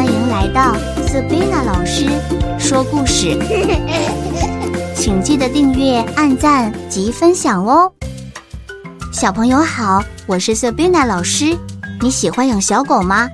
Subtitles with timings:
[0.00, 0.74] 欢迎来到
[1.06, 2.06] Sabina 老师
[2.58, 3.38] 说故事，
[4.96, 7.92] 请记得订阅、按赞及分享哦。
[9.12, 11.54] 小朋友好，我是 Sabina 老师，
[12.00, 13.28] 你喜欢养小狗吗？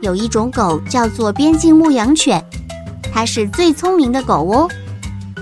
[0.00, 2.42] 有一种狗叫做边境牧羊犬，
[3.12, 4.66] 它是最聪明的狗哦。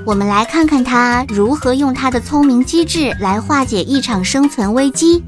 [0.05, 5.23] 我们来看看它如何用它的聪明机智来化解一场生存危机。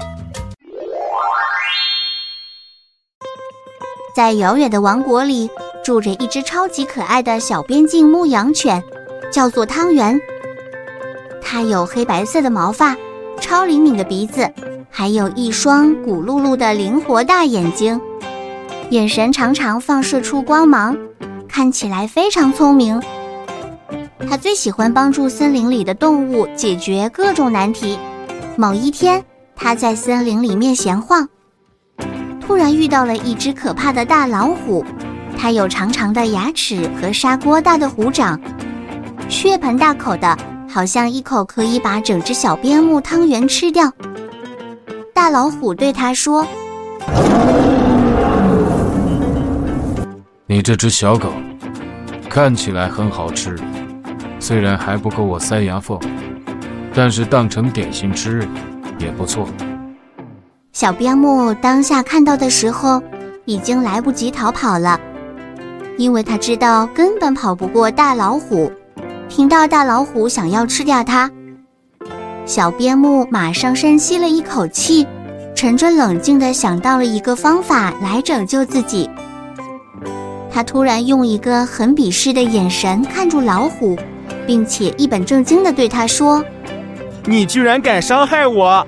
[4.15, 5.49] 在遥远的王国里，
[5.83, 8.83] 住着一只超级可爱的小边境牧羊犬，
[9.31, 10.19] 叫做汤圆。
[11.41, 12.95] 它有黑白色的毛发，
[13.41, 14.47] 超灵敏的鼻子，
[14.91, 17.99] 还有一双骨碌碌的灵活大眼睛，
[18.91, 20.95] 眼神常常放射出光芒，
[21.47, 23.01] 看起来非常聪明。
[24.29, 27.97] 它最喜欢帮助森林里的动物解决各种难题。
[28.55, 31.27] 某一天，它在森林里面闲晃。
[32.45, 34.85] 突然遇到了一只可怕的大老虎，
[35.37, 38.39] 它有长长的牙齿和砂锅大的虎掌，
[39.29, 40.37] 血盆大口的，
[40.69, 43.89] 好像一口可以把整只小边牧汤圆吃掉。
[45.13, 46.45] 大老虎对它说
[50.45, 51.31] ：“你这只小狗
[52.29, 53.57] 看起来很好吃，
[54.37, 55.97] 虽然还不够我塞牙缝，
[56.93, 58.45] 但是当成点心吃
[58.99, 59.47] 也不错。”
[60.83, 63.01] 小边牧当下看到的时候，
[63.45, 64.99] 已经来不及逃跑了，
[65.95, 68.69] 因为他知道根本跑不过大老虎。
[69.29, 71.31] 听到大老虎想要吃掉它，
[72.45, 75.07] 小边牧马上深吸了一口气，
[75.55, 79.09] 沉着冷静地想到了一个方法来拯救自己。
[80.51, 83.97] 他突然用一个很鄙视的眼神看住老虎，
[84.45, 86.43] 并且一本正经地对他说
[87.23, 88.85] ：“你居然敢伤害我！”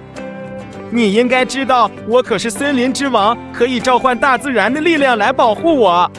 [0.95, 6.09] 你应该知道，我可是森林之王，可以召唤大自然的力量来保护我。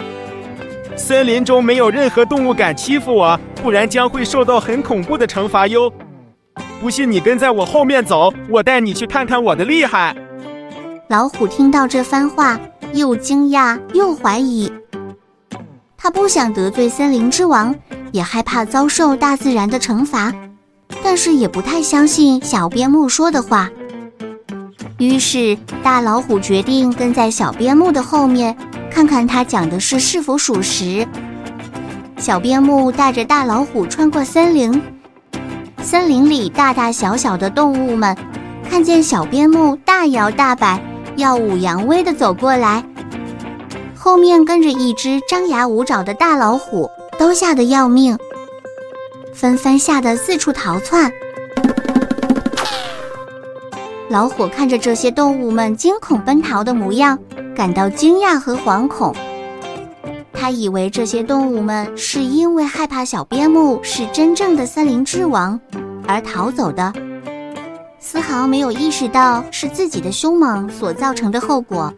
[0.94, 5.90] 森林中没有任何动物敢欺负我，不然将会受到很恐怖的惩罚哟。
[6.78, 10.14] 不信你跟在我后面走，我带你去看看我的厉害。
[11.08, 12.60] 老虎听到这番话，
[12.92, 14.70] 又惊讶又怀疑。
[15.96, 17.74] 他不想得罪森林之王，
[18.12, 20.34] 也害怕遭受大自然的惩罚，
[21.02, 23.70] 但是也不太相信小边牧说的话。
[24.98, 28.56] 于是，大老虎决定跟在小边牧的后面，
[28.90, 31.06] 看看他讲的事是否属实。
[32.16, 34.82] 小边牧带着大老虎穿过森林，
[35.82, 38.16] 森林里大大小小的动物们
[38.70, 40.82] 看见小边牧大摇大摆、
[41.16, 42.82] 耀武扬威地走过来，
[43.94, 48.18] 后面跟着一只张牙舞爪的大老虎，都吓得要命，
[49.34, 51.12] 纷纷吓得四处逃窜。
[54.16, 57.18] 老虎看着这些动物们惊恐奔逃的模样，
[57.54, 59.14] 感到惊讶和惶恐。
[60.32, 65.60] 他以为这些动物们是因为害怕小边牧是真正的森林之王
[66.08, 66.90] 而逃走的，
[67.98, 71.92] 丝毫没有意识到是自己的凶猛所造成的后果。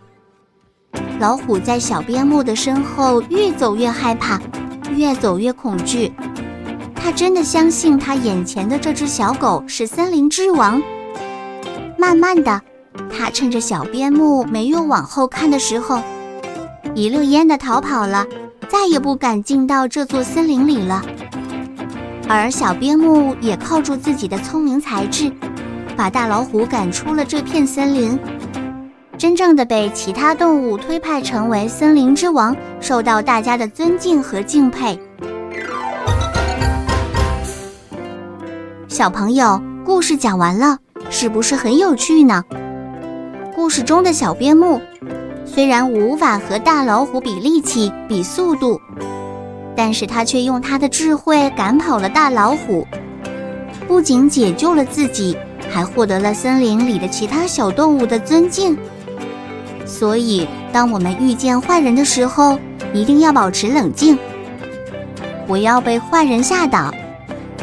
[1.21, 4.41] 老虎在小边牧的身后越走越害怕，
[4.91, 6.13] 越走越恐惧。
[6.97, 10.83] 他真的相信他眼前的这只小狗是森林之王。
[11.99, 12.63] 慢慢的，
[13.11, 16.01] 他趁着小边牧没有往后看的时候，
[16.95, 18.25] 一溜烟的逃跑了，
[18.69, 21.03] 再也不敢进到这座森林里了。
[22.29, 25.33] 而小边牧也靠住自己的聪明才智，
[25.97, 28.17] 把大老虎赶出了这片森林，
[29.19, 34.99] 真正的被其他动物推派成为森林之王，受到大家的尊敬和敬佩。
[38.87, 40.79] 小朋友，故事讲完了。
[41.11, 42.45] 是不是很有趣呢？
[43.55, 44.81] 故事中的小边牧
[45.45, 48.81] 虽然无法和大老虎比力气、比速度，
[49.75, 52.87] 但是他却用他的智慧赶跑了大老虎，
[53.89, 55.37] 不仅解救了自己，
[55.71, 58.77] 还获得了森林里的其他小动物的尊敬。
[59.87, 62.59] 所以，当我们遇见坏人的时候，
[62.93, 64.17] 一定要保持冷静，
[65.47, 66.93] 不要被坏人吓倒，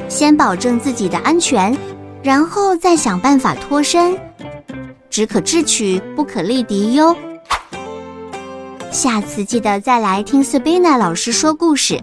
[0.10, 1.78] 先保证自己的安全。
[2.26, 4.20] 然后再想办法脱身，
[5.12, 7.16] 只可智取，不可力敌哟。
[8.92, 12.02] 下次记得再来听 Sabina 老师说故事。